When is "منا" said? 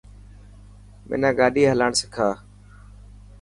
1.07-1.29